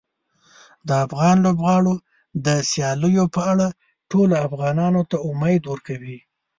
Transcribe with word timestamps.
د 0.87 0.89
افغان 1.05 1.35
لوبغاړو 1.45 1.95
د 2.45 2.47
سیالیو 2.71 3.25
په 3.35 3.41
اړه 3.51 3.67
ټولو 4.11 4.33
افغانانو 4.47 5.01
ته 5.09 5.17
امید 5.29 5.61
ورکوي. 5.71 6.17